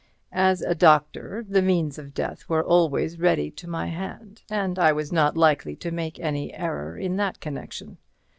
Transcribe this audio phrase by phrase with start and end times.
[0.31, 4.91] As a doctor, the means of death were always ready to my hand, and I
[4.91, 7.99] was not likely to make any error in that connection.